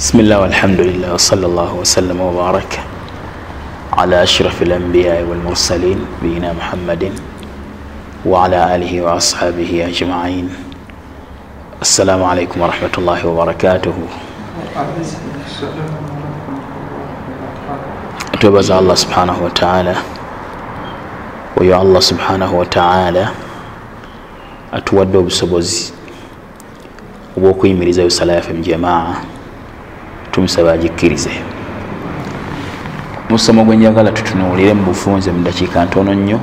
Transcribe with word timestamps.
بسم 0.00 0.20
الله 0.20 0.38
والحمد 0.40 0.80
لله 0.80 1.12
وصلى 1.14 1.46
الله 1.46 1.74
وسلم 1.74 2.20
وبارك 2.20 2.80
على 3.92 4.22
أشرف 4.22 4.62
الأنبياء 4.62 5.22
والمرسلين 5.28 5.98
نبينا 6.22 6.52
محمد 6.52 7.12
وعلى 8.26 8.74
آله 8.76 8.92
وأصحابه 9.02 9.86
أجمعين 9.92 10.48
السلام 11.82 12.24
عليكم 12.24 12.60
ورحمة 12.60 12.94
الله 12.98 13.20
وبركاته 13.28 13.94
twebaza 18.40 18.76
allah 18.80 18.96
subhanahu 18.96 19.44
wataala 19.44 19.94
oyo 21.60 21.76
allah 21.80 22.00
subhanahu 22.02 22.58
wataala 22.58 23.32
atuwadde 24.72 25.18
obusobozi 25.18 25.92
obwokuyimiriza 27.36 28.02
yo 28.02 28.10
sala 28.10 28.32
yaffe 28.32 28.52
mujamaa 28.52 29.14
tumusaba 30.32 30.72
agikkirize. 30.72 31.30
Musomo 33.30 33.64
gwenjagala 33.64 34.10
tutunuulire 34.12 34.74
mu 34.74 34.84
bufunze 34.84 35.30
mu 35.32 35.42
dakiika 35.44 35.84
ntono 35.84 36.14
nnyo 36.14 36.40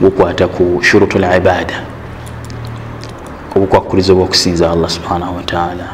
gukwata 0.00 0.48
ku 0.48 0.80
shurutu 0.82 1.18
l 1.18 1.24
ibada 1.36 1.84
obukwakkulizo 3.56 4.14
bwokusinza 4.14 4.70
allah 4.70 4.90
subhanahu 4.90 5.36
wataala 5.36 5.86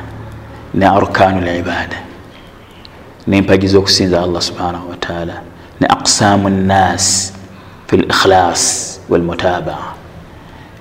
ne 0.75 0.87
arkanu 0.87 1.39
l 1.43 1.49
ibada 1.59 1.99
nempaji 3.27 3.67
zokusinza 3.69 4.23
allah 4.23 4.43
subhanahu 4.43 4.91
wataala 4.91 5.43
ne 5.81 5.87
aqsamu 5.87 6.49
nnas 6.49 7.33
fi 7.87 7.97
likhlas 7.97 8.63
walmutabaa 9.11 9.93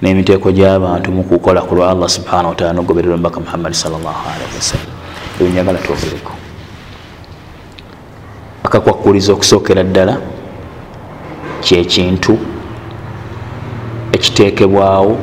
nemiteeko 0.01 0.51
gyabantu 0.51 1.11
mukukola 1.11 1.61
ku 1.61 1.75
lwa 1.75 1.89
allah 1.91 2.09
subhanahu 2.09 2.49
wataala 2.53 2.73
nogoberera 2.73 3.13
omubaka 3.13 3.39
muhammadi 3.39 3.75
salllahalihi 3.75 4.55
wasallam 4.55 4.86
ebinyagala 5.41 5.79
twogereko 5.79 6.31
akakwakuliza 8.63 9.33
okusookera 9.33 9.83
ddala 9.83 10.17
kyekintu 11.61 12.37
ekiteekebwawo 14.15 15.17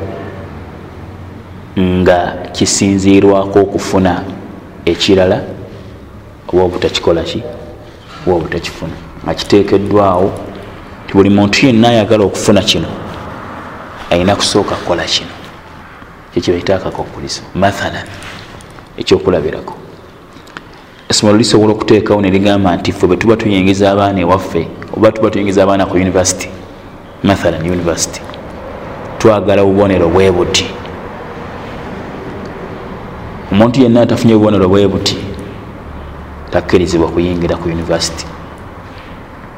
nga 1.77 2.19
kisinziirwako 2.55 3.59
okufuna 3.59 4.23
ekirala 4.85 5.37
oba 6.49 6.63
obutakikola 6.63 7.21
ki 7.23 7.43
oba 8.25 8.35
obutakifuna. 8.35 8.95
Nga 9.23 9.33
kiteekeddwawo 9.33 10.27
ti 11.07 11.13
buli 11.13 11.29
muntu 11.29 11.65
yenna 11.65 11.89
ayagala 11.89 12.23
okufuna 12.23 12.61
kino 12.61 12.87
ayina 14.09 14.35
kusooka 14.35 14.75
kukola 14.75 15.03
kino. 15.03 15.33
Kyekibaita 16.31 16.75
akakwakulizo 16.75 17.41
mathalan 17.55 18.07
ekyokulabirako 18.97 19.84
essomero 21.15 21.37
lisobola 21.37 21.71
okuteekawo 21.73 22.21
neligamba 22.21 22.75
nti 22.75 22.91
fe 22.91 23.07
bwe 23.07 23.17
tuba 23.17 23.37
tuyingiza 23.37 23.91
abaana 23.91 24.19
ewaffe 24.19 24.67
oba 24.97 25.11
tuba 25.11 25.29
tuyingiza 25.31 25.63
abaana 25.63 25.85
ku 25.85 25.95
univesity 25.95 26.49
mathalan 27.23 27.61
univesity 27.61 28.21
twagala 29.17 29.63
bubonero 29.63 30.09
bwe 30.09 30.31
buti. 30.31 30.65
Omuntu 33.51 33.81
yenna 33.81 34.01
atafunye 34.01 34.33
bubonero 34.33 34.67
bwe 34.67 34.87
buti 34.87 35.17
takkirizibwa 36.51 37.07
kuyingira 37.07 37.55
ku 37.55 37.69
univesity 37.69 38.25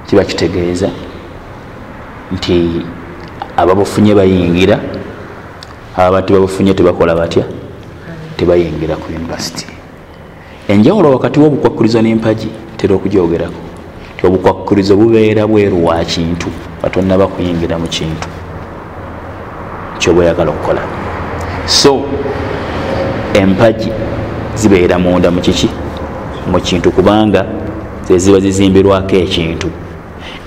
kiba 0.06 0.24
kitegeeza 0.24 0.90
nti 2.32 2.86
ababufunye 3.58 4.16
bayingira 4.16 4.80
aba 5.98 6.22
tebabufunye 6.22 6.74
tebakola 6.74 7.16
batya 7.16 7.44
tebayingira 8.38 8.96
ku 8.96 9.08
univesity 9.10 9.77
enjawulo 10.68 11.12
wakati 11.12 11.40
wobukwakulizo 11.40 12.02
n'empagi 12.02 12.50
tera 12.78 12.96
okujyogerako 12.96 13.62
ti 14.18 14.28
obukwakulizo 14.28 14.96
bubeera 14.98 15.48
bweru 15.48 15.86
wa 15.86 16.06
kintu 16.06 16.48
batonna 16.84 17.18
bakuyingira 17.18 17.78
mu 17.78 17.88
kintu 17.88 18.28
kyoba 20.00 20.22
oyagala 20.22 20.52
okukola. 20.52 20.82
So 21.66 22.04
empagi 23.34 23.92
zibeera 24.56 25.00
munda 25.00 25.32
mu 25.32 25.42
kiki? 25.42 25.70
Mu 26.52 26.60
kintu 26.60 26.92
kubanga 26.92 27.46
zeziba 28.08 28.40
zizimbirwako 28.40 29.16
ekintu. 29.16 29.68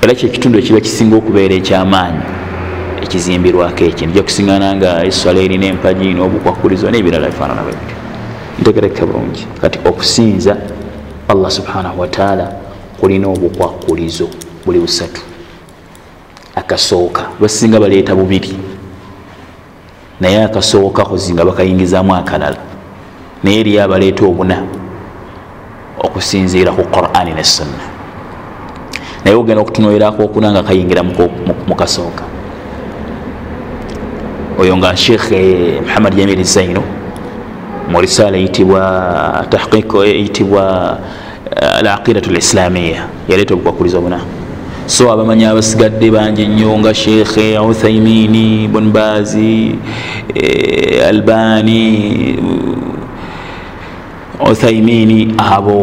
Era 0.03 0.15
kyekitundu 0.15 0.59
ekiba 0.59 0.81
kisinga 0.81 1.17
okubeera 1.17 1.55
ekyamaanyi 1.55 2.25
ekizimbirwako 3.03 3.85
ekintu. 3.85 4.15
Jakusingana 4.15 4.77
nga 4.77 5.05
eswala 5.05 5.41
erina 5.41 5.67
empagi 5.67 6.13
n'obukwakulizo 6.15 6.91
n'ebirala 6.91 7.33
bifaanana 7.33 7.63
bwe 7.63 7.73
bityo 7.73 8.00
ntegereka 8.61 9.07
bulungi 9.07 9.47
kati 9.61 9.79
okusinza 9.89 10.57
allah 11.29 11.51
subhanahu 11.51 12.01
wataala 12.01 12.53
kulina 13.01 13.29
obukwakulizo 13.29 14.29
buli 14.67 14.79
busatu. 14.81 15.21
Akasooka 16.55 17.23
basinga 17.41 17.81
baleeta 17.81 18.15
bubiri. 18.15 18.57
Naye 20.21 20.45
akasooka 20.45 21.05
kuzinga 21.05 21.45
bakayingizamu 21.45 22.15
akalala. 22.15 22.57
Naye 23.45 23.61
eriyo 23.61 23.85
abaleeta 23.85 24.25
obuna 24.25 24.63
okusinziira 25.99 26.73
ku 26.73 26.83
qurani 26.85 27.33
ne 27.33 27.45
sunna. 27.45 27.85
Naye 29.25 29.37
ogenda 29.37 29.63
okutunuulirako 29.63 30.25
okuna 30.25 30.53
nga 30.53 30.63
kayingira 30.63 31.03
mukasooka 31.67 32.25
oyo 34.61 34.77
nga 34.77 34.97
sheekh 34.97 35.33
muhammad 35.87 36.15
jamiri 36.15 36.45
zaino 36.45 36.83
mu 37.91 38.01
risaala 38.01 38.37
eyitibwa 38.39 38.83
tahqiq 39.51 39.95
eyitibwa 40.07 40.99
alaqidatu 41.79 42.31
lislamiya 42.31 43.03
yaleeta 43.29 43.55
obukwakulizo 43.55 44.01
buna. 44.01 44.21
So 44.87 45.13
abamanyi 45.13 45.45
abasigadde 45.45 46.11
bangi 46.11 46.47
nnyo 46.47 46.79
nga 46.79 46.95
sheekhe 46.95 47.59
uthaimini 47.59 48.69
bonbazi 48.69 49.75
albani 51.09 51.83
uthaimini 54.51 55.35
abo 55.39 55.77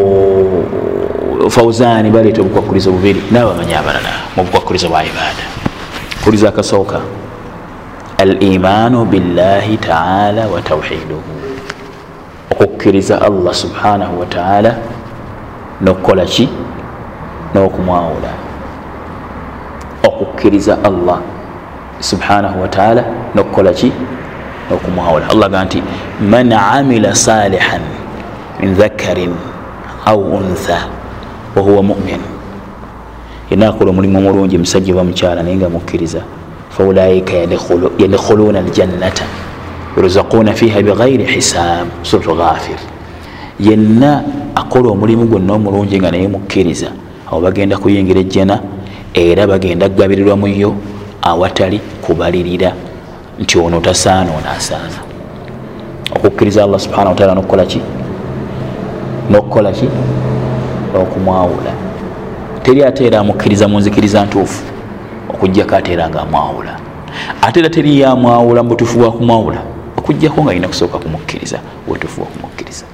fauzani 1.50 2.10
baleeta 2.10 2.42
obukwakulizo 2.42 2.92
bubiri. 2.92 3.22
Nabamanyi 3.32 3.74
abalala 3.74 4.12
mu 4.36 4.44
bukwakulizo 4.44 4.90
bwa 4.90 5.04
ibada 5.04 5.46
kuliza 6.24 6.50
akasooka. 6.50 7.00
Alimanu 8.18 9.06
billahi 9.06 9.78
taala 9.78 10.48
wa 10.48 10.62
tauhiduhu 10.62 11.37
okukkiriza 12.52 13.22
allah 13.22 13.54
subhanahu 13.54 14.20
wataala 14.20 14.76
nokukola 15.82 16.26
ki? 16.26 16.50
n'okumwawula. 17.56 18.32
Okukkiriza 20.04 20.78
allah 20.84 21.20
subhanahu 22.00 22.62
wataala 22.62 23.04
nokukola 23.36 23.74
ki? 23.74 23.92
n'okumwawula. 24.70 25.30
Allah 25.30 25.50
ga 25.50 25.66
nti 25.66 25.84
man 26.22 26.52
amila 26.52 27.16
salihan 27.16 27.82
min 28.60 28.76
dhakarin 28.76 29.36
au 30.06 30.20
untha 30.22 30.88
wahuwa 31.56 31.84
mumin. 31.84 32.22
Yena 33.52 33.70
akola 33.70 33.92
omulimu 33.92 34.18
omulungi 34.18 34.58
musajja 34.58 34.94
oba 34.94 35.04
mukyala 35.04 35.44
naye 35.44 35.56
nga 35.56 35.70
mukkiriza. 35.70 36.22
Faulaika 36.70 37.34
yadkhuluna 37.98 38.60
aljannata 38.60 39.24
yurzaquna 39.98 40.54
fiha 40.54 40.82
bighairi 40.82 41.26
hisab. 41.26 41.88
Suratu 42.04 42.36
ghafir. 42.36 42.78
Yenna 43.60 44.24
akola 44.56 44.90
omulimu 44.90 45.26
gwonna 45.26 45.54
omulungi 45.54 46.00
nga 46.00 46.12
naye 46.12 46.28
mukkiriza. 46.28 46.88
Abo 47.28 47.42
bagenda 47.42 47.78
kuyingira 47.78 48.20
ejjana 48.20 48.60
era 49.14 49.48
bagenda 49.48 49.90
kugabirirwa 49.90 50.38
muyo 50.38 50.76
awatali 51.22 51.80
kubalirira 52.02 52.74
nti 53.40 53.60
ono 53.60 53.80
tasaana 53.80 54.32
ono 54.32 54.50
asaana. 54.58 55.00
Okukkiriza 56.16 56.64
allah 56.64 56.80
subhanahu 56.80 57.10
wataala 57.10 57.36
nokukola 57.36 57.66
ki? 57.66 57.82
Nokukola 59.30 59.72
ki? 59.72 59.90
Okumwawula 60.96 61.72
teri 62.64 62.84
ate 62.84 63.06
era 63.06 63.20
amukkiriza 63.20 63.68
mu 63.68 63.80
nzikiriza 63.80 64.26
ntuufu 64.26 64.64
okugjako 65.30 65.76
ate 65.76 65.94
era 65.94 66.10
nga 66.10 66.22
amwawula. 66.22 66.80
Ate 67.42 67.60
era 67.60 67.70
teri 67.70 68.00
yamwawula 68.00 68.64
mu 68.64 68.70
butuufu 68.70 69.00
bwa 69.00 69.12
okugjako 70.08 70.44
nga 70.44 70.52
alina 70.52 70.68
kusooka 70.68 70.98
kumukkiriza 70.98 71.60
butuufu 71.88 72.22
bwakumukkiriza 72.22 72.86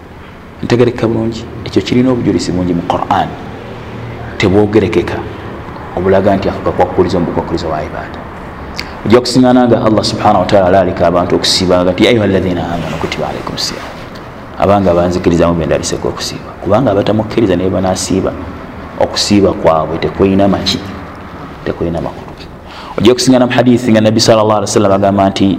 ntegereka 0.63 1.07
bulungi. 1.07 1.45
Ekyo 1.65 1.81
kirina 1.81 2.10
obujulisi 2.12 2.51
bungi 2.51 2.74
mu 2.74 2.81
quran. 2.81 3.30
Tebwogerekeka 4.38 5.18
obulaga 5.98 6.36
nti 6.36 6.50
akakakwakuliza 6.50 7.18
omubukwakuliza 7.18 7.68
wa 7.68 7.83
ibada 7.83 8.19
ojja 9.06 9.19
kusingana 9.19 9.68
nga 9.68 9.86
allah 9.86 10.04
subhanahu 10.04 10.39
wataala 10.39 10.68
alaalika 10.68 11.07
abantu 11.07 11.36
okusiiba 11.36 11.83
gati 11.83 12.07
ayuha 12.07 12.25
alaina 12.25 12.63
amanu 12.74 12.95
kutiba 13.01 13.30
alaikum 13.30 13.57
siyam. 13.57 13.86
Abanga 14.60 14.94
banzikirizamu 14.94 15.54
bendaliseko 15.54 16.07
okusiiba. 16.07 16.50
Kubanga 16.63 16.92
abatamukkiriza 16.92 17.56
naye 17.56 17.69
banasiiba 17.69 18.31
okusiiba 19.00 19.54
kwabwe 19.54 19.98
tekulina 19.98 20.48
maki 20.48 20.80
tekulina 21.65 22.01
makulu 22.01 22.33
ojja 22.98 23.13
kusingana 23.13 23.45
mu 23.45 23.51
hadithi 23.51 23.92
nga 23.92 24.01
nabbi 24.01 24.19
sal 24.19 24.38
llah 24.38 24.57
alih 24.62 24.69
wasallam 24.69 24.92
agamba 24.92 25.30
nti 25.30 25.57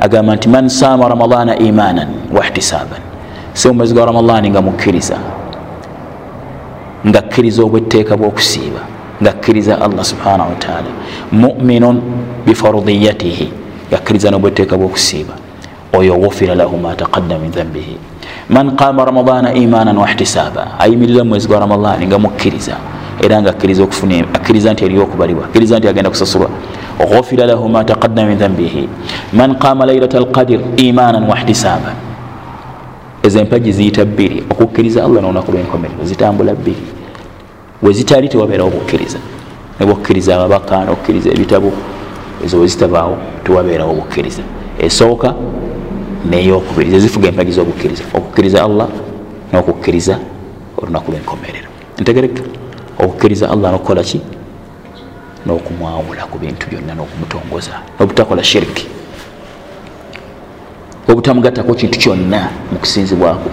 agamba 0.00 0.36
nti 0.36 0.48
man 0.48 0.68
saama 0.68 1.08
ramadana 1.08 1.56
imanan 1.58 2.08
wahtisaban 2.32 3.00
si 3.54 3.68
mumwezi 3.68 3.94
gwa 3.94 4.06
ramadani 4.06 4.50
nga 4.50 4.62
mukkiriza. 4.62 5.16
Nga 7.06 7.22
kkiriza 7.22 7.62
obwetteeka 7.62 8.16
bwokusiiba. 8.16 8.80
Nga 9.22 9.32
kkiriza 9.32 9.80
allah 9.82 10.04
subhanahu 10.04 10.50
wataala 10.50 10.90
muminun 11.32 12.02
bifarudiyatihi 12.46 13.52
yakkiriza 13.92 14.30
nobwetteeka 14.30 14.76
bwokusiiba. 14.76 15.34
Oyo 15.92 16.14
wufira 16.18 16.54
lahu 16.54 16.76
ma 16.76 16.94
taqaddama 16.94 17.38
min 17.42 17.50
dhambihi 17.50 17.96
man 18.50 18.76
qama 18.76 19.04
ramadana 19.04 19.54
imanan 19.54 19.96
wahtisaba 19.98 20.78
ayimirira 20.78 21.24
mumwezi 21.24 21.48
gwa 21.48 21.60
ramadani 21.60 22.06
nga 22.06 22.18
mukkiriza 22.18 22.76
era 23.22 23.42
nga 23.42 23.50
akkiriza 23.50 24.72
nti 24.72 24.84
eriyo 24.84 25.02
okubalibwa 25.02 25.44
akkiriza 25.44 25.78
nti 25.78 25.88
agenda 25.88 26.10
kusasulwa. 26.10 26.50
Gufira 26.98 27.46
lahu 27.46 27.68
ma 27.68 27.84
taqaddama 27.84 28.28
min 28.28 28.38
dhambihi 28.38 28.88
man 29.32 29.58
qama 29.58 29.86
lailata 29.86 30.18
alqadir 30.18 30.60
imanan 30.76 31.28
wahtisaba 31.28 31.92
ezo 33.22 33.38
empagi 33.38 33.72
ziyita 33.72 34.04
bbiri 34.04 34.44
okukkiriza 34.50 35.04
allah 35.04 35.22
nolunaku 35.22 35.52
lwenkomerero 35.52 36.04
zitambula 36.04 36.54
bbiri. 36.54 36.82
Wezitali 37.82 38.28
tewabeerawo 38.28 38.70
bukkiriza. 38.70 39.18
Nebwokkiriza 39.80 40.36
ababaka 40.36 40.84
nokkiriza 40.84 41.30
ebitabo 41.30 41.72
ezo 42.44 42.58
wezitabaawo 42.60 43.16
tewabeerawo 43.44 43.94
bukkiriza. 43.94 44.42
Esooka 44.78 45.34
neyokubiri 46.30 46.90
zezifuga 46.90 47.28
empagi 47.28 47.52
zobukkiriza 47.52 48.02
okukkiriza 48.14 48.64
allah 48.64 48.88
nokukkiriza 49.52 50.18
olunaku 50.78 51.10
lwenkomerero. 51.10 51.68
Ntegereka 52.00 52.42
okukkiriza 52.98 53.50
allah 53.50 53.72
nokukola 53.72 54.02
ki? 54.02 54.20
Nokumwawula 55.46 56.24
ku 56.30 56.38
bintu 56.38 56.66
byonna 56.70 56.94
nokumutongoza. 56.94 57.82
Nobutakola 58.00 58.44
shiriki 58.44 58.94
obutamugattako 61.08 61.74
kintu 61.74 61.98
kyonna 61.98 62.48
mukusinzibwako 62.72 63.50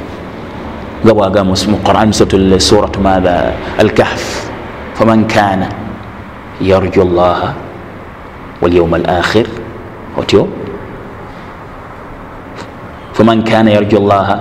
nga 1.03 1.13
bwagamba 1.13 1.55
mu 1.67 1.77
quran 1.83 2.13
suratu 2.59 2.99
matha 2.99 3.51
alkahf 3.77 4.47
faman 4.95 5.27
kana 5.27 5.67
yarju 6.61 7.03
llaha 7.03 7.53
walyauma 8.61 8.97
alakhir 8.97 9.47
otyo 10.17 10.47
faman 13.13 13.43
kana 13.43 13.71
yarju 13.71 13.99
llaha 13.99 14.39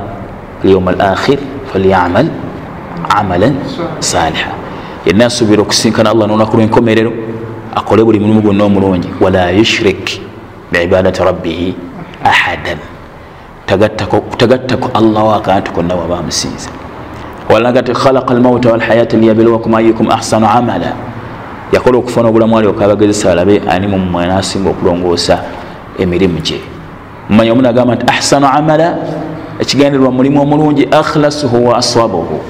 walyauma 0.62 0.90
alakhir 0.94 1.38
falyamal 1.72 2.28
amalan 3.10 3.58
saliha 3.98 4.59
yenna 5.06 5.26
asuubira 5.26 5.62
okusinkana 5.62 6.10
allah 6.10 6.26
nolunaku 6.28 6.56
lwenkomerero 6.56 7.12
akole 7.74 8.04
buli 8.04 8.20
mulimu 8.20 8.42
gwonna 8.42 8.64
omulungi. 8.64 9.08
Wala 9.20 9.50
yushrik 9.50 10.20
biibadati 10.72 11.22
rabbihi 11.22 11.74
ahadan. 12.24 12.78
Tagattako 13.66 14.90
allah 14.94 15.24
wakantu 15.24 15.72
konna 15.72 15.94
waba 15.94 16.18
amusinza 16.18 16.70
walagati 17.48 17.92
khalaqa 17.92 18.34
almauta 18.34 18.70
walhayata 18.70 19.16
liyabluwakum 19.16 19.74
ayukum 19.74 20.10
ahsanu 20.10 20.46
amala. 20.46 20.92
Yakola 21.72 21.98
okufuna 21.98 22.28
obulamu 22.28 22.58
ali 22.58 22.66
okabagezesa 22.66 23.32
alabe 23.32 23.62
ani 23.68 23.86
mumwe 23.86 24.26
nasinga 24.26 24.70
okulongoosa 24.70 25.38
emirimu 25.98 26.40
gye. 26.40 26.60
Mumanya 27.28 27.52
omuntu 27.52 27.68
agamba 27.68 27.94
nti 27.94 28.06
ahsanu 28.06 28.46
amala 28.46 28.98
ekigendererwa 29.60 30.10
mulimu 30.10 30.42
omulungi 30.42 30.88
akhlasuhu 30.90 31.66
wa 31.66 31.78
aswabuhu 31.78 32.40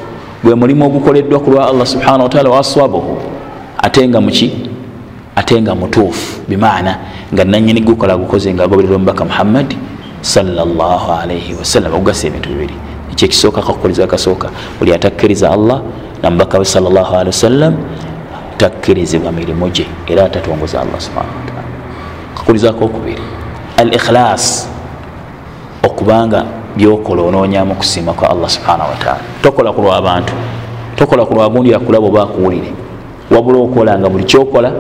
gwe 0.45 0.55
mulimu 0.55 0.87
ogukoleddwa 0.87 1.41
ku 1.41 1.51
lwa 1.51 1.69
allah 1.69 1.87
subhanahu 1.87 2.23
wataala 2.23 2.51
wa 2.51 2.59
aswabuhu 2.59 3.17
ate 3.83 4.09
nga 4.09 4.21
muki? 4.21 4.53
Ate 5.37 5.63
nga 5.63 5.75
mutuufu. 5.75 6.41
Bimaana 6.49 6.99
nga 7.33 7.45
nanyini 7.45 7.81
gukola 7.81 8.17
gukoze 8.17 8.55
nga 8.55 8.65
agoberera 8.65 8.97
omubaka 8.97 9.25
muhammadi 9.25 9.77
salllahalaihi 10.21 11.55
wasallam 11.55 11.95
okugasa 11.95 12.29
ebintu 12.29 12.49
bibiri. 12.49 12.75
Ekyo 13.13 13.25
ekisooka 13.27 13.63
kakukoleza 13.63 14.07
kasooka 14.07 14.51
buli 14.79 14.93
atakkiriza 14.95 15.51
allah 15.51 15.83
namubaka 16.23 16.59
we 16.59 16.65
salllahalihi 16.65 17.33
wasallam 17.33 17.75
takkirizibwa 18.57 19.33
mirimu 19.33 19.69
gye 19.69 19.87
era 20.07 20.25
atatongoza 20.25 20.81
allah 20.81 21.01
subhanahu 21.01 21.37
wataala 21.41 21.69
kakulizako 22.37 22.85
okubiri. 22.85 23.23
Al 23.77 23.89
ikhlas 23.95 24.69
okubanga 25.83 26.45
byokola 26.77 27.23
onoonyamu 27.23 27.75
kusiima 27.75 28.13
kwa 28.13 28.31
allah 28.31 28.49
subhanahu 28.51 28.91
wataala 28.91 29.21
tokola 29.43 29.73
ku 29.73 29.83
lwabantu 29.83 30.33
tokola 30.97 31.25
ku 31.27 31.35
lwagundi 31.35 31.75
akulaba 31.75 32.07
oba 32.07 32.23
akuwulire 32.23 32.73
wabula 33.31 33.59
okola 33.59 33.99
nga 33.99 34.09
buli 34.09 34.25
kyokola 34.25 34.73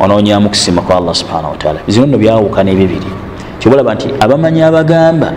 onoonyamu 0.00 0.48
kusiima 0.48 0.82
kwa 0.82 0.96
allah 0.96 1.14
subhanahu 1.14 1.50
wataala 1.50 1.80
bizino 1.86 2.06
nno 2.06 2.18
byawukana 2.18 2.70
ebibiri 2.70 3.10
kyobalaba 3.58 3.94
nti 3.94 4.08
abamanyi 4.20 4.62
abagamba 4.62 5.32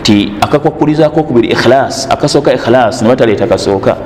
nti 0.00 0.32
akakwakulizako 0.40 1.20
okubiri 1.20 1.48
ikhlas 1.48 2.08
akasooka 2.10 2.52
ikhlas 2.52 3.02
nebataleeta 3.02 3.46
kasooka 3.46 3.96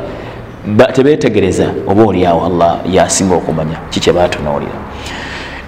tebetegereza 0.92 1.66
oba 1.86 2.02
oliawo 2.04 2.46
allah 2.46 2.78
yasinga 2.90 3.34
okumanya 3.34 3.76
kikyebatunuulira 3.90 4.72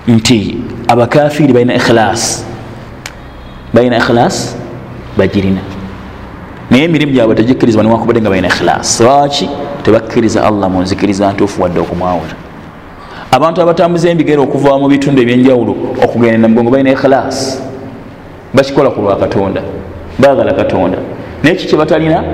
nti 0.08 0.58
abakafiri 0.88 1.52
balina 1.52 1.74
ikhlas 1.74 2.44
balina 3.74 3.96
ikhlas 3.96 4.56
bagirina. 5.16 5.60
Naye 6.70 6.84
emirimu 6.84 7.12
gyabwe 7.12 7.34
tegikkirizibwa 7.34 7.84
niwakubadde 7.84 8.20
nga 8.20 8.30
balina 8.30 8.48
ikhlas 8.48 9.00
lwaki? 9.00 9.48
Tebakkiriza 9.82 10.44
allah 10.44 10.70
munzikiriza 10.70 11.32
ntuufu 11.32 11.62
wadde 11.62 11.80
okumwawula. 11.80 12.34
Abantu 13.30 13.62
abatambuza 13.62 14.10
embigere 14.10 14.40
okuva 14.42 14.78
mu 14.78 14.88
bitundu 14.88 15.22
ebyenjawulo 15.22 15.74
okugenda 16.04 16.38
namugongo 16.38 16.70
balina 16.70 16.90
ikhlas 16.90 17.62
bakikola 18.54 18.90
ku 18.90 19.00
lwa 19.00 19.16
katonda. 19.16 19.62
Bagala 20.18 20.52
katonda. 20.52 20.98
Naye 21.42 21.56
ki 21.56 21.66
kyebatalina 21.66 22.24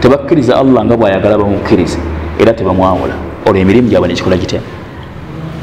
tebakkiriza 0.00 0.56
allah 0.56 0.84
nga 0.84 0.96
bwayagala 0.96 1.38
bamukkirize 1.38 1.98
era 2.40 2.52
tebamwawula. 2.52 3.14
Olwo 3.46 3.60
emirimu 3.60 3.88
gyabwe 3.88 4.08
nekikola 4.08 4.36
gitya? 4.36 4.60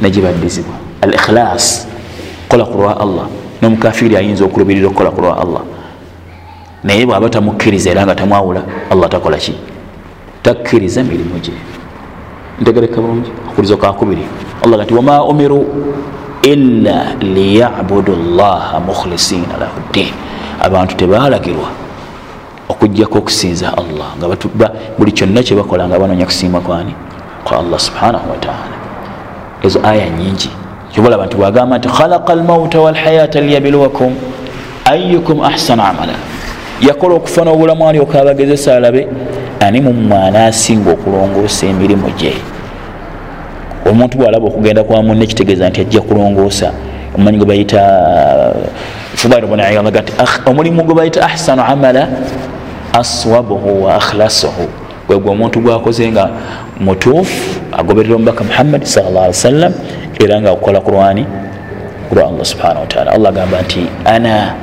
Negibaddizibwa. 0.02 0.76
Al 1.02 1.14
ikhlas 1.14 1.88
kola 2.48 2.66
ku 2.66 2.78
lwa 2.78 2.94
allah. 3.02 3.26
Nomukafiri 3.62 4.16
ayinza 4.18 4.46
okulubirira 4.46 4.88
okukola 4.88 5.12
ku 5.12 5.22
lwa 5.22 5.34
allah 5.42 5.64
naye 6.84 7.06
bwaba 7.06 7.30
tamukkiriza 7.30 7.90
era 7.92 8.06
nga 8.06 8.16
tamwawula 8.16 8.62
allah 8.92 9.10
takola 9.10 9.38
ki? 9.38 9.54
Takkiriza 10.44 11.04
mirimu 11.04 11.40
gye. 11.40 11.54
Ntegereka 12.62 13.02
bulungi 13.02 13.32
okuliza 13.50 13.78
kakubiri 13.78 14.24
allah 14.66 14.78
gati 14.80 14.94
wama 14.94 15.24
umiru 15.24 15.66
illa 16.42 17.16
liyabudu 17.20 18.16
llaha 18.16 18.80
mukhlisina 18.80 19.58
lahu 19.60 19.80
ddin. 19.90 20.14
Abantu 20.62 20.96
tebalagirwa 20.96 21.70
okugjako 22.70 23.18
okusinza 23.18 23.78
allah 23.78 24.16
nga 24.18 24.70
buli 24.98 25.12
kyonna 25.12 25.44
kyebakola 25.44 25.88
nga 25.88 26.00
banonya 26.00 26.26
kusiima 26.26 26.60
kwani? 26.60 26.94
Kwa 27.44 27.60
allah 27.60 27.80
subhanahu 27.80 28.30
wataala 28.32 28.80
ezo 29.64 29.80
aya 29.84 30.10
nyingi 30.10 30.50
kyobalaba 30.92 31.26
nti 31.26 31.36
bwagamba 31.36 31.78
nti 31.78 31.90
khalaqa 31.90 32.34
almauta 32.34 32.80
walhayata 32.80 33.42
liyabluwakum 33.42 34.16
ayukum 34.86 35.42
ahsanu 35.42 35.84
amala 35.84 36.14
yakola 36.82 37.16
okufuna 37.16 37.52
obulamu 37.52 37.90
alyoka 37.90 38.22
abagezesa 38.22 38.76
alabe 38.76 39.08
ani 39.60 39.82
mumwana 39.82 40.46
asinga 40.46 40.92
okulongoosa 40.92 41.66
emirimu 41.66 42.10
gye? 42.18 42.34
Omuntu 43.86 44.18
bwalaba 44.18 44.48
okugenda 44.48 44.84
kwa 44.84 45.04
munne 45.04 45.26
kitegeeza 45.28 45.70
nti 45.70 45.82
ajja 45.82 46.02
kulongoosa 46.02 46.72
omumanyi 47.16 47.38
gwe 47.38 47.46
bayita 47.48 47.82
fubairobonagati 49.16 50.14
omulimu 50.46 50.84
gwe 50.84 50.96
bayita 50.96 51.26
ahsanu 51.26 51.62
amala 51.62 52.08
aswabuhu 52.94 53.84
wa 53.84 53.96
akhlasuhu. 53.96 54.68
Gwegwe 55.08 55.32
omuntu 55.32 55.60
gwakoze 55.60 56.12
nga 56.12 56.30
mutuufu 56.80 57.60
agoberera 57.72 58.16
omubaka 58.16 58.44
muhammadi 58.44 58.86
salla 58.86 59.08
ali 59.08 59.28
wasallam 59.28 59.74
era 60.20 60.42
nga 60.42 60.52
akukola 60.52 60.80
kulwani 60.82 61.26
kulwa 62.10 62.28
allah 62.28 62.46
subhanahu 62.46 62.82
wataala 62.82 63.12
allah 63.12 63.30
agamba 63.30 63.62
nti 63.62 63.86
ana 64.06 64.54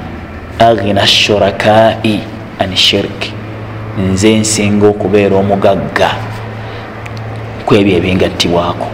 aghina 0.59 1.07
shurakai 1.07 2.21
an 2.59 2.77
shirk. 2.77 3.33
Nze 3.99 4.39
nsinga 4.39 4.87
okubeera 4.87 5.37
omugagga 5.37 6.11
kwebyo 7.67 7.97
ebingattibwako. 7.97 8.89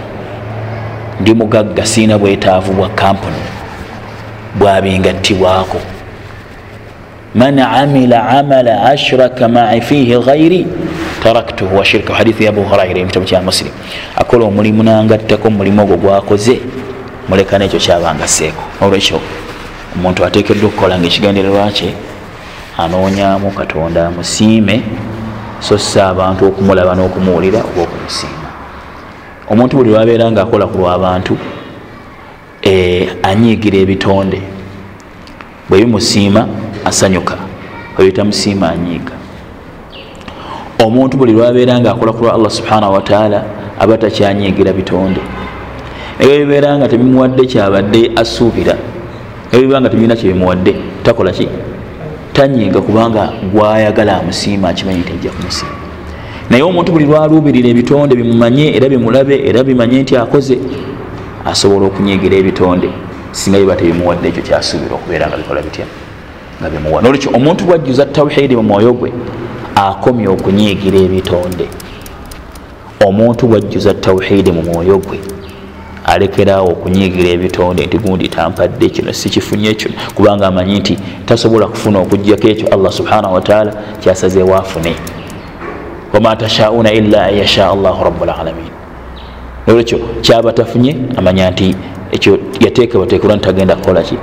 Ndi 1.21 1.35
mugagga 1.35 1.87
siina 1.87 2.19
bwetaavu 2.19 2.73
bwa 2.73 2.89
kampuni 2.89 3.43
bwabingattibwako. 4.59 5.81
Man 7.35 7.59
amila 7.59 8.29
amala 8.29 8.83
ashraka 8.83 9.49
mai 9.49 9.81
fihi 9.81 10.19
ghairi 10.19 10.67
taraktuhu 11.23 11.77
washirka 11.77 12.15
hadithi 12.15 12.45
ya 12.45 12.51
abu 12.51 12.63
huraira 12.63 13.01
emukitabu 13.01 13.27
kya 13.27 13.43
muslim. 13.43 13.73
Akola 14.17 14.45
omulimu 14.45 14.83
nangattako 14.83 15.49
omulimu 15.49 15.83
ogwo 15.83 15.97
gwakoze 15.97 16.61
muleka 17.29 17.59
nekyo 17.59 17.79
kyabangaseeko 17.79 18.63
olwekyo 18.81 19.21
omuntu 19.97 20.25
atekeddwa 20.25 20.69
okukola 20.69 20.99
nga 20.99 21.07
ekigendererwa 21.07 21.71
kye 21.71 21.95
anoonyamu 22.79 23.51
katonda 23.51 24.07
amusiime 24.07 24.83
so 25.61 25.79
si 25.79 26.01
abantu 26.01 26.47
okumulaba 26.47 26.95
n'okumuwulira 26.95 27.61
oba 27.61 27.83
okumusiima. 27.83 28.49
Omuntu 29.51 29.77
buli 29.77 29.91
lwabeera 29.91 30.31
nga 30.31 30.43
akola 30.43 30.67
ku 30.67 30.79
lwabantu 30.79 31.37
anyiigira 33.23 33.79
ebitonde. 33.79 34.41
Bwe 35.69 35.79
bimusiima 35.79 36.49
asanyuka. 36.85 37.37
Bwe 37.95 38.07
bitamusiima 38.07 38.69
anyiiga. 38.71 39.15
Omuntu 40.85 41.17
buli 41.17 41.33
lwabeera 41.33 41.81
nga 41.81 41.91
akola 41.91 42.13
kulwa 42.13 42.35
allah 42.35 42.51
subhanahu 42.51 42.93
wataala 42.95 43.45
aba 43.79 43.99
takyanyigira 43.99 44.73
bitonde. 44.73 45.21
Ebyo 46.19 46.39
bibeera 46.39 46.79
nga 46.79 46.89
tebimuwadde 46.89 47.47
kyabadde 47.47 48.11
asuubira 48.17 48.75
ebyo 49.53 49.69
biba 49.69 49.81
nga 49.81 49.91
tebirina 49.91 50.17
kyebimuwadde 50.17 50.77
takola 51.03 51.33
ki? 51.33 51.49
Tanyiga 52.33 52.81
kubanga 52.81 53.33
gwayagala 53.53 54.21
amusiima 54.21 54.69
akimanyi 54.69 55.01
nti 55.01 55.13
ajja 55.13 55.31
kumusiima. 55.31 55.77
Naye 56.51 56.63
omuntu 56.63 56.93
buli 56.93 57.05
lwaluubirira 57.05 57.69
ebitonde 57.69 58.17
bimumanye 58.17 58.77
era 58.77 58.89
bimulabe 58.89 59.37
era 59.49 59.65
bimanye 59.65 60.03
nti 60.03 60.17
akoze 60.17 60.59
asobola 61.45 61.87
okunyigira 61.87 62.37
ebitonde. 62.37 62.89
Singa 63.33 63.59
biba 63.59 63.77
tebimuwadde 63.77 64.29
ekyo 64.29 64.43
kyasuubira 64.43 64.95
okubeera 64.95 65.29
nga 65.29 65.37
bikola 65.37 65.63
bitya? 65.63 65.87
Nga 66.61 66.71
bimuwa 66.71 67.03
nolwekyo 67.03 67.31
omuntu 67.37 67.65
bwajjuza 67.65 68.07
tawhidi 68.07 68.57
mu 68.57 68.63
mwoyo 68.63 68.93
gwe 68.93 69.13
akomye 69.75 70.29
okunyigira 70.29 70.99
ebitonde. 70.99 71.67
Omuntu 73.07 73.47
bwajjuza 73.47 73.95
tawhidi 73.95 74.53
mu 74.53 74.63
mwoyo 74.63 74.99
gwe 74.99 75.19
alekeraawo 76.05 76.71
okunyigira 76.71 77.29
ebitonde 77.29 77.87
nti 77.87 77.99
gundi 77.99 78.29
tampadde 78.29 78.89
kino 78.89 79.13
sikifunye 79.13 79.75
kino. 79.75 79.95
Kubanga 80.15 80.47
amanyi 80.47 80.79
nti 80.79 80.99
tasobola 81.27 81.67
kufuna 81.67 81.99
okugjako 81.99 82.49
ekyo 82.49 82.69
allah 82.75 82.93
subhanahu 82.93 83.35
wataala 83.35 83.73
kyasazeewo 84.01 84.57
afune 84.57 84.95
wama 86.13 86.37
tashauna 86.37 86.93
illa 86.93 87.25
an 87.27 87.35
yasha 87.39 87.71
allahu 87.71 88.05
rabulalamin 88.05 88.71
nolwekyo 89.67 89.99
kyaba 90.21 90.53
tafunye 90.53 90.97
amanya 91.17 91.51
nti 91.51 91.77
ekyo 92.13 92.39
yateekebwa 92.61 93.07
teekebwa 93.07 93.37
ntitagenda 93.37 93.77
kukolaki 93.77 94.19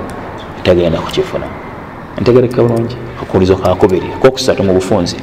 tagenda 0.62 0.98
kukifuna. 0.98 1.46
Ntegereka 2.20 2.62
bulungi 2.62 2.96
akulizo 3.22 3.56
kakubiri 3.56 4.06
kokusatu 4.20 4.62
mu 4.62 4.72
bufunzi 4.72 5.16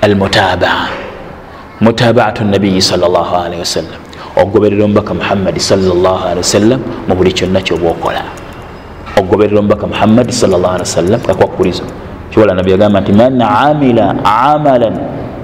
almutabaa 0.00 0.88
mutabaatu 1.80 2.44
nabiyi 2.44 2.82
salllahalihi 2.82 3.60
wasallam 3.60 4.00
ogoberera 4.42 4.84
omubaka 4.84 5.14
muhammadi 5.14 5.60
sawasalam 5.60 6.80
mu 7.08 7.14
buli 7.14 7.32
kyonna 7.32 7.60
kyobwokola. 7.60 8.22
Ogoberera 9.20 9.58
omubaka 9.60 9.86
muhammadi 9.86 10.32
sawasalam 10.32 11.20
kakwakulizo 11.20 11.82
kiwala 12.30 12.54
nabi 12.54 12.70
yagamba 12.70 13.00
nti 13.00 13.12
man 13.12 13.42
amila 13.42 14.14
amalan 14.24 14.96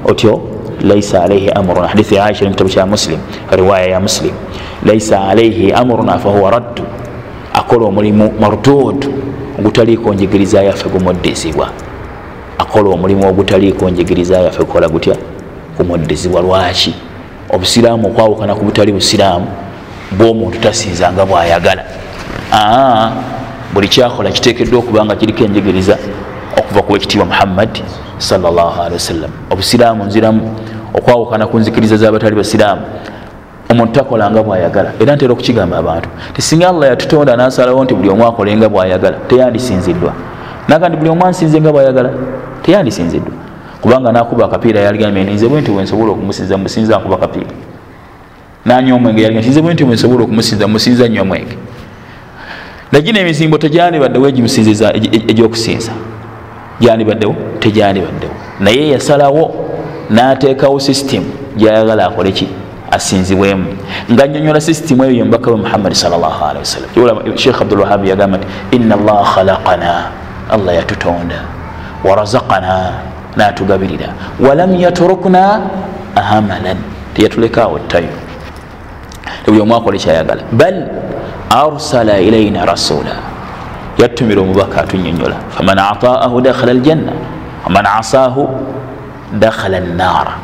otyo 0.05 0.41
laisa 0.81 1.23
alaihi 1.23 1.50
amruna 1.50 1.88
hadithi 1.88 2.15
ya 2.15 2.25
aisha 2.25 2.45
mukitabu 2.45 2.71
kya 2.71 2.87
muslim 2.87 3.19
riwaya 3.50 3.87
ya 3.87 4.00
muslim. 4.00 4.33
Laisa 4.87 5.29
alaihi 5.29 5.73
amruna 5.73 6.19
fahuwa 6.19 6.50
raddu. 6.50 6.83
Akola 7.55 7.87
omulimu 7.87 8.33
mardud 8.41 9.09
ogutaliiko 9.59 10.15
njigiriza 10.15 10.62
yaffe 10.62 10.88
gumuddizibwa. 10.88 11.69
Akola 12.59 12.91
omulimu 12.91 13.29
ogutaliiko 13.29 13.91
njigiriza 13.91 14.38
yaffe 14.41 14.65
gukola 14.65 14.88
gutya? 14.88 15.17
Gumuddizibwa 15.79 16.41
lwaki 16.43 16.95
obusiraamu 17.50 18.09
okwawukana 18.09 18.55
ku 18.55 18.65
butali 18.65 18.93
busiraamu 18.93 19.47
bwomuntu 20.12 20.59
tasinzanga 20.59 21.26
bwayagala. 21.26 21.85
Aa 22.53 23.11
buli 23.75 23.88
kyakola 23.88 24.31
kitekeddwa 24.31 24.79
okuba 24.79 25.05
nga 25.05 25.17
kiriko 25.17 25.45
enjigiriza 25.45 25.99
okuva 26.59 26.83
ku 26.83 26.93
wekitiibwa 26.93 27.26
muhammadi 27.26 27.83
wasalam 28.93 29.31
obusiraamu 29.50 30.05
nziramu 30.05 30.41
okwawukana 30.95 31.47
ku 31.47 31.59
nzikiriza 31.59 31.97
zabatali 31.97 32.37
basiraamu 32.37 32.83
omuntu 33.71 33.93
takolanga 33.93 34.43
bwayagala. 34.43 34.93
Era 35.00 35.17
ntera 35.17 35.33
okukigamba 35.33 35.76
abantu 35.79 36.09
tisinga 36.35 36.69
allah 36.69 36.88
yatutonda 36.88 37.37
nasalawo 37.37 37.85
nti 37.85 37.95
buli 37.95 38.09
omu 38.09 38.26
akolenga 38.26 38.69
bwayagala 38.69 39.17
teyandisinziddwa 39.29 40.12
naga 40.69 40.88
nti 40.88 40.97
buli 40.97 41.11
omu 41.11 41.26
ansinze 41.26 41.61
nga 41.61 41.73
bwayagala 41.73 42.11
teyandisinziddwa 42.62 43.46
kubanga 43.87 44.12
nakuba 44.12 44.45
akapiira 44.45 44.81
yaligambye 44.81 45.25
ninze 45.25 45.49
bwenti 45.49 45.71
bwensobola 45.71 46.11
okumusinza 46.12 46.57
musinza 46.59 46.99
nkuba 46.99 47.16
kapiira 47.16 47.50
nanywa 48.64 48.97
omwenge 48.97 49.23
yaligambye 49.23 49.50
nze 49.50 49.62
bwenti 49.62 49.85
bwensobola 49.85 50.25
okumusinza 50.25 50.69
musinza 50.69 51.09
nnyo 51.09 51.23
omwenge. 51.23 51.57
Nagina 52.93 53.21
emizimbo 53.21 53.59
tejanibaddewo 53.59 54.28
egimusinziza 54.28 54.95
egyokusinza. 55.31 55.93
Janibaddewo 56.81 57.35
tejanibaddewo 57.61 58.35
naye 58.61 58.90
yasalawo 58.90 59.55
nateekawo 60.11 60.81
sisitemu 60.81 61.26
gyayagala 61.57 62.07
akoleki 62.07 62.49
asinzibwemu. 62.90 63.66
Nga 64.12 64.28
nyonyola 64.28 64.61
sisitemu 64.61 65.05
eyo 65.05 65.14
yomubaka 65.19 65.50
we 65.50 65.57
muhammadi 65.57 65.95
sawasalam 65.95 67.37
sheikh 67.37 67.62
abdulwahabi 67.62 68.09
yagamba 68.09 68.38
nti 68.38 68.47
ina 68.76 68.95
allaha 68.95 69.25
khalaqana. 69.35 70.11
Allah 70.50 70.75
yatutonda. 70.75 71.38
Warazakana 72.05 73.16
natugabirira. 73.37 74.09
Walam 74.40 74.75
yaturukna 74.75 75.61
amalan. 76.16 76.78
Teyatulekaawo 77.14 77.78
ttayo 77.78 78.12
tebuli 79.45 79.62
omu 79.62 79.76
akola 79.76 79.97
ekyayagala. 79.97 80.43
Bal 80.52 80.76
arsala 81.50 82.21
ilaina 82.21 82.66
rasula 82.66 83.16
yatumira 83.99 84.40
omubaka 84.43 84.83
atunyonyola. 84.83 85.37
Faman 85.50 85.78
ataahu 85.78 86.40
dakhala 86.40 86.73
aljanna. 86.73 87.12
Waman 87.64 87.87
asaahu 87.87 88.49
dakhala 89.38 89.76
annaara. 89.78 90.35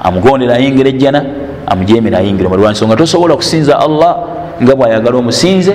Amugondera 0.00 0.54
ayingira 0.54 0.88
ejjana 0.88 1.24
amujemera 1.66 2.18
ayingira 2.18 2.48
omulwansonga 2.48 2.96
tosobola 2.96 3.34
okusinza 3.34 3.78
allah 3.78 4.16
nga 4.62 4.74
bwayagala 4.76 5.16
omusinze 5.18 5.72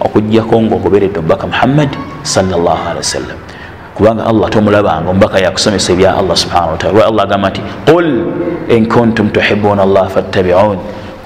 okugjako 0.00 0.62
ngaogoberedde 0.62 1.18
omubaka 1.18 1.46
muhammadi 1.46 1.98
salllahalihi 2.22 3.00
wasallam 3.04 3.38
kubanga 4.00 4.24
allah 4.24 4.48
tomulabanga 4.48 5.10
omubaka 5.12 5.36
yakusomesa 5.44 5.92
ebya 5.92 6.16
allah 6.16 6.32
subhanahu 6.32 6.72
wataala 6.72 7.04
allah 7.04 7.22
agamba 7.28 7.52
nti 7.52 7.60
qul 7.84 8.06
in 8.72 8.88
kuntum 8.88 9.28
tuhibuna 9.28 9.84
allah 9.84 10.08
fattabiun 10.08 10.78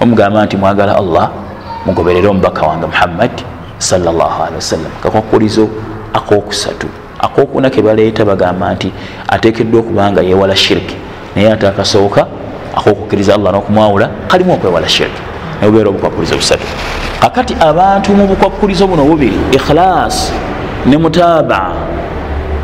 omugamba 0.03 0.43
nti 0.43 0.59
mwagala 0.59 0.91
allah 0.99 1.31
mugoberere 1.87 2.27
omubaka 2.27 2.67
wange 2.67 2.85
muhammad 2.91 3.31
salllahalihi 3.79 4.55
wasallam 4.59 4.91
kakwakulizo 5.03 5.69
akokusatu. 6.13 6.87
Akokuna 7.19 7.69
kebaleeta 7.69 8.25
bagamba 8.25 8.73
nti 8.75 8.91
atekeddwa 9.27 9.79
okubanga 9.79 10.21
yewala 10.21 10.55
shiriki 10.55 10.95
naye 11.35 11.51
ate 11.51 11.67
akasooka 11.67 12.27
akokukkiriza 12.77 13.35
allah 13.35 13.51
nokumwawula 13.51 14.09
kalimu 14.27 14.53
okwewala 14.53 14.89
shiriki 14.89 15.21
naye 15.61 15.71
obeera 15.71 15.89
obukwakulizo 15.89 16.35
busatu. 16.35 16.63
Akati 17.21 17.55
abantu 17.59 18.11
mu 18.11 18.27
bukwakulizo 18.27 18.87
buno 18.87 19.03
bubiri 19.05 19.37
ikhilas 19.51 20.31
ne 20.85 20.97
mutabaa 20.97 21.71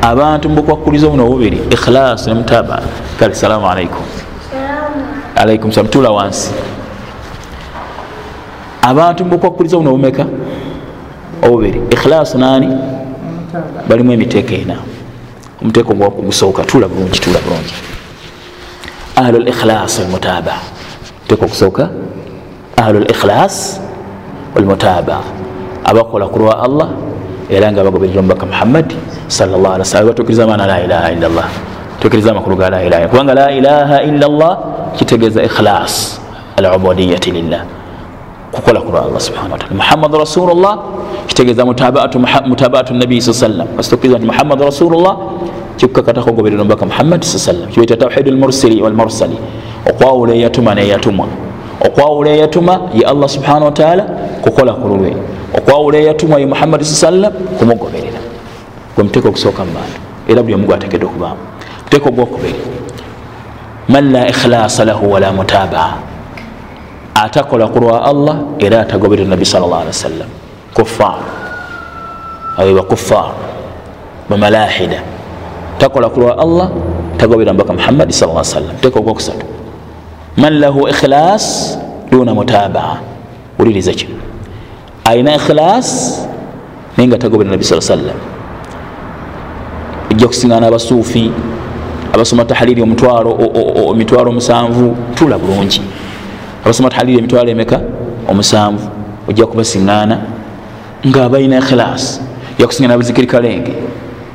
abantu 0.02 0.50
mubukwakulizo 0.50 1.10
buno 1.10 1.26
bubiri 1.26 1.62
ikhilas 1.70 2.28
ne 2.28 2.34
mutabaa 2.34 2.82
kale 3.20 3.34
salamu 3.36 3.68
alaikum. 3.68 4.04
Alaikum 5.36 5.72
salam 5.72 5.90
tula 5.90 6.12
wansi. 6.12 6.52
Abantu 8.82 9.26
mubukwakulizo 9.26 9.78
buno 9.78 9.92
bumeka 9.92 10.26
obubiri. 11.44 11.82
Ikhilas 11.90 12.36
nani 12.36 12.78
balimu 13.90 14.14
emiteeko 14.14 14.54
ena. 14.54 14.78
Omuteeko 15.62 15.94
gusooka 15.94 16.64
tula 16.64 16.88
bulungi 16.88 17.20
tula 17.20 17.40
bulungi. 17.40 17.74
Ahlu 19.16 19.40
likhlas 19.40 20.00
walmutaba 20.00 20.54
muteeko 21.22 21.46
ogusooka? 21.46 21.90
Ahlu 22.78 23.00
likhlas 23.00 23.80
walmutaba 24.56 25.22
abakola 25.86 26.28
kulwa 26.28 26.64
allah 26.64 26.90
era 27.50 27.72
nga 27.72 27.84
bagoberera 27.84 28.20
omubaka 28.20 28.46
muhammadi 28.46 28.96
batukiriza 30.06 30.48
maana 30.48 30.66
la 30.68 30.84
ilaha 30.84 31.12
illa 31.12 31.30
llah 31.30 31.50
tukiriza 32.00 32.32
amakulu 32.32 32.56
ga 32.56 32.70
la 32.70 32.84
ilaha 32.84 33.08
kubanga 33.08 33.34
la 33.34 33.52
ilaha 33.52 34.04
illa 34.04 34.28
llah 34.28 34.58
kitegeeza 34.98 35.44
ikhlas. 35.44 36.20
Alubudiyati 36.58 37.32
lillah. 37.32 37.64
Kukola 38.52 38.82
kulwa 38.82 39.06
allah 39.06 39.20
subhana 39.20 39.54
wataala 39.54 39.76
muhammadu 39.76 40.18
rasulullah 40.20 40.78
kitegeeza 41.28 41.66
mutabaatu 42.46 42.94
nabii 42.94 43.22
sa 43.22 43.34
sallam 43.34 43.68
kasitukiriza 43.78 44.18
nti 44.18 44.28
muhammadu 44.28 44.64
rasulullah 44.64 45.18
kikukakatako 45.78 46.30
ogoberera 46.30 46.62
omubaka 46.62 46.86
muhammadi 46.86 47.26
sa 47.26 47.40
sallam 47.40 47.70
kibaita 47.70 47.98
tawhidu 47.98 48.32
lmursili 48.32 48.82
walmursali 48.82 49.38
okwawula 49.90 50.34
eyatuma 50.34 50.76
neyatumwa 50.76 51.28
okwawula 51.86 52.30
eyatuma 52.30 52.80
ye 52.94 53.06
allah 53.06 53.30
subhana 53.30 53.66
wataala 53.66 54.04
kukola 54.42 54.74
kululwe 54.74 55.16
okwawula 55.58 55.98
eyatumwa 55.98 56.40
ye 56.40 56.46
muhammadi 56.46 56.86
sa 56.86 56.96
sallam 56.96 57.34
kumugoberera 57.60 58.20
gwe 58.96 59.04
muteeko 59.04 59.28
ogusooka 59.30 59.64
mu 59.66 59.72
bantu 59.74 59.98
era 60.28 60.44
buli 60.44 60.56
omu 60.56 60.66
gwatekedde 60.66 61.06
okubaamu 61.06 61.42
muteeko 61.84 62.10
ogwokubiri 62.10 62.60
man 63.90 64.12
la 64.12 64.28
ikhlasa 64.30 64.86
lahu 64.86 65.12
wala 65.12 65.32
mutabaa 65.34 65.94
atakola 67.16 67.68
kulwa 67.68 68.04
allah 68.06 68.36
era 68.60 68.82
atagoberera 68.82 69.30
nabi 69.30 69.46
sal 69.46 69.62
llah 69.62 69.84
alih 69.84 69.94
wasallam 69.94 70.30
kuffar 70.74 71.20
abe 72.58 72.72
bakuffar 72.74 73.32
bamalahida 74.30 75.04
takola 75.78 76.10
kulwa 76.10 76.38
allah 76.38 76.70
tagoberera 77.18 77.54
mubaka 77.54 77.74
muhammadi 77.74 78.14
sa 78.14 78.26
sallam. 78.44 78.74
Muteeko 78.80 79.00
ogwokusatu 79.00 79.46
man 80.38 80.54
lahu 80.60 80.88
ikhlas 80.88 81.78
duna 82.12 82.34
mutabaa 82.34 82.98
wuliriza 83.60 83.92
kino 83.94 84.16
ayina 85.06 85.36
ikhlas 85.36 86.22
naye 86.98 87.08
nga 87.12 87.18
tagoberera 87.18 87.52
nabi 87.54 87.66
saa 87.68 87.82
sallam 87.82 88.16
ejja 90.22 90.28
kusingana 90.28 90.68
abasuufi 90.68 91.32
abasoma 92.14 92.46
tahaliri 92.46 92.82
emitwalo 92.82 94.32
musanvu 94.32 94.96
tula 95.16 95.38
bulungi. 95.38 95.82
Abasoma 96.64 96.90
tahaliri 96.90 97.18
emitwalo 97.18 97.50
emeka? 97.50 97.82
Omusanvu. 98.30 98.90
Ojja 99.28 99.46
kubasiŋŋaana. 99.46 100.18
Nga 101.08 101.30
balina 101.30 101.58
ikhilas 101.58 102.22
yakusiŋana 102.60 102.98
buzikiri 102.98 103.28
kalenge. 103.28 103.74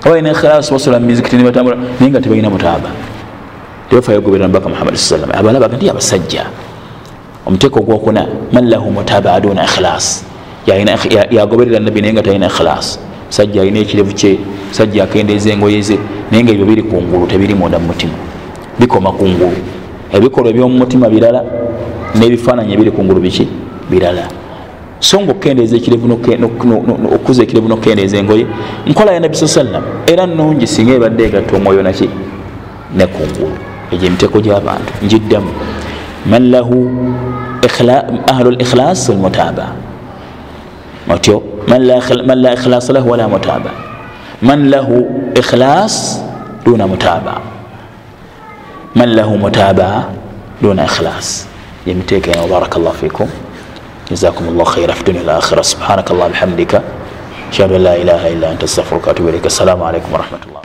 Abalina 0.02 0.30
ikhilas 0.30 0.72
basola 0.72 0.98
mumizikiti 0.98 1.36
nibatambula 1.36 1.76
naye 2.00 2.10
nga 2.10 2.20
tebalina 2.20 2.50
mutaaba. 2.50 2.90
Tebafayo 3.88 4.20
goberera 4.20 4.48
mubaka 4.48 4.68
muhammadi 4.68 4.98
saa 4.98 5.16
sallam 5.16 5.30
abalabaga 5.30 5.76
ndi 5.76 5.90
abasajja. 5.90 6.46
Omuteeko 7.46 7.78
ogwokuna 7.78 8.26
man 8.52 8.68
lahu 8.68 8.90
mutabaa 8.90 9.40
duna 9.40 9.64
ikhilas 9.64 10.24
yagoberera 11.30 11.78
nabbi 11.78 12.00
naye 12.02 12.12
nga 12.12 12.22
talina 12.22 12.46
ikhilas 12.46 12.98
sajja 13.28 13.62
alina 13.62 13.78
ekirevu 13.78 14.14
kye 14.14 14.38
sajja 14.70 15.04
akendeeza 15.04 15.50
engoye 15.50 15.82
ze 15.82 15.98
naye 16.30 16.44
nga 16.44 16.52
ebyo 16.52 16.66
biri 16.66 16.82
kungulu 16.82 17.26
tebiri 17.26 17.54
munda 17.54 17.78
mumutima 17.78 18.14
bikoma 18.78 19.12
kungulu 19.12 19.58
ebikolwa 20.12 20.50
ebyomumutima 20.50 21.08
birala 21.08 21.42
nebifaananyi 22.14 22.72
ebiri 22.74 22.90
kungulu 22.90 23.20
biki? 23.20 23.48
Birala. 23.90 24.28
So 25.00 25.20
nga 25.20 25.30
okukendeeza 25.32 25.76
ekirevu 25.76 26.08
okukuza 27.14 27.42
ekirevu 27.42 27.68
nokukendeeza 27.68 28.16
engoye 28.16 28.46
nkola 28.86 29.12
ya 29.12 29.20
nabbi 29.20 29.36
saa 29.36 29.46
sallam 29.46 29.82
era 30.06 30.26
nungi 30.26 30.66
singa 30.66 30.94
ebadde 30.94 31.24
egatta 31.24 31.56
omwoyo 31.56 31.82
naki 31.82 32.08
nekungulu 32.96 33.56
egyo 33.92 34.06
emiteeko 34.06 34.40
gy'abantu 34.40 34.92
njiddamu 35.04 35.50
man 36.26 36.50
lahu 36.50 36.90
ahlu 38.26 38.50
likhlas 38.50 39.08
walmutaba 39.08 39.85
otyo 41.09 41.43
man 41.67 41.85
la 42.41 42.53
ikhlas 42.53 42.89
lahu 42.89 43.09
wala 43.11 43.27
mutaba 43.27 43.71
man 44.41 44.69
lahu 44.69 45.05
ikhlas 45.35 46.19
duna 46.65 46.87
mutaba 46.87 47.41
man 48.95 49.09
lahu 49.15 49.37
mutaba 49.37 50.09
duna 50.61 50.85
ikhlas 50.85 51.47
yemiteeko 51.85 52.31
eno 52.31 52.47
baraka 52.47 52.79
llah 52.79 52.93
fikum 52.93 53.29
جزاكم 54.11 54.45
الله 54.47 54.63
خيرا 54.63 54.93
في 54.93 54.99
الدنيا 54.99 55.21
والآخرة 55.21 55.61
سبحانك 55.61 56.11
الله 56.11 56.27
بحمدك 56.27 56.81
أشهد 57.51 57.71
أن 57.71 57.81
لا 57.83 57.95
إله 57.95 58.27
إلا 58.33 58.51
أنت 58.51 58.63
أستغفرك 58.63 59.07
وأتوب 59.07 59.27
إليك 59.27 59.45
السلام 59.45 59.83
عليكم 59.83 60.13
ورحمة 60.13 60.39
الله 60.47 60.61